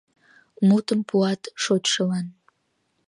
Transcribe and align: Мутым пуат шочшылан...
Мутым 0.67 0.99
пуат 1.09 1.41
шочшылан... 1.63 2.27